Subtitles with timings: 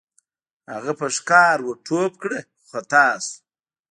[0.73, 3.33] هغه په ښکار ور ټوپ کړ خو خطا شو.